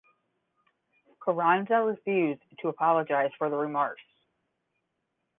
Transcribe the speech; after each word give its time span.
Carranza 1.23 1.85
refused 1.85 2.41
to 2.59 2.69
apologize 2.69 3.29
for 3.37 3.51
the 3.51 3.55
remarks. 3.55 4.01